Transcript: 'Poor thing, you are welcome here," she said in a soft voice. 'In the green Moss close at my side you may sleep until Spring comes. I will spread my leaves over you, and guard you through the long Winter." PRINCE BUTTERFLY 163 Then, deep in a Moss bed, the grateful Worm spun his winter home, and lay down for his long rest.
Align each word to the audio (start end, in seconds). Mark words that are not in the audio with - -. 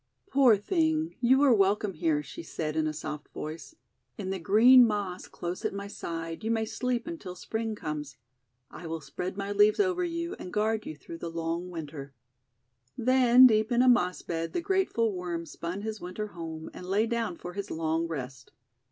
'Poor 0.33 0.57
thing, 0.57 1.13
you 1.21 1.43
are 1.43 1.53
welcome 1.53 1.93
here," 1.93 2.23
she 2.23 2.41
said 2.41 2.75
in 2.75 2.87
a 2.87 2.91
soft 2.91 3.27
voice. 3.29 3.75
'In 4.17 4.31
the 4.31 4.39
green 4.39 4.87
Moss 4.87 5.27
close 5.27 5.63
at 5.63 5.75
my 5.75 5.85
side 5.87 6.43
you 6.43 6.49
may 6.49 6.65
sleep 6.65 7.05
until 7.05 7.35
Spring 7.35 7.75
comes. 7.75 8.17
I 8.71 8.87
will 8.87 8.99
spread 8.99 9.37
my 9.37 9.51
leaves 9.51 9.79
over 9.79 10.03
you, 10.03 10.33
and 10.39 10.51
guard 10.51 10.87
you 10.87 10.95
through 10.95 11.19
the 11.19 11.29
long 11.29 11.69
Winter." 11.69 12.15
PRINCE 12.95 13.05
BUTTERFLY 13.05 13.13
163 13.13 13.53
Then, 13.53 13.61
deep 13.61 13.71
in 13.71 13.83
a 13.83 13.87
Moss 13.93 14.21
bed, 14.23 14.53
the 14.53 14.59
grateful 14.67 15.13
Worm 15.13 15.45
spun 15.45 15.81
his 15.83 16.01
winter 16.01 16.27
home, 16.29 16.71
and 16.73 16.87
lay 16.87 17.05
down 17.05 17.37
for 17.37 17.53
his 17.53 17.69
long 17.69 18.07
rest. 18.07 18.51